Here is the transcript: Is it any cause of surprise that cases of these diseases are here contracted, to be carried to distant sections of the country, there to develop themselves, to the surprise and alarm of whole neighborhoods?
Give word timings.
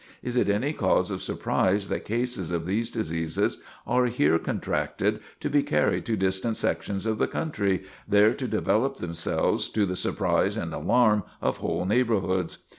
Is 0.23 0.35
it 0.35 0.49
any 0.49 0.73
cause 0.73 1.11
of 1.11 1.21
surprise 1.21 1.87
that 1.87 2.05
cases 2.05 2.49
of 2.49 2.65
these 2.65 2.89
diseases 2.89 3.59
are 3.85 4.07
here 4.07 4.39
contracted, 4.39 5.19
to 5.41 5.47
be 5.47 5.61
carried 5.61 6.07
to 6.07 6.17
distant 6.17 6.57
sections 6.57 7.05
of 7.05 7.19
the 7.19 7.27
country, 7.27 7.83
there 8.07 8.33
to 8.33 8.47
develop 8.47 8.97
themselves, 8.97 9.69
to 9.69 9.85
the 9.85 9.95
surprise 9.95 10.57
and 10.57 10.73
alarm 10.73 11.21
of 11.39 11.57
whole 11.57 11.85
neighborhoods? 11.85 12.63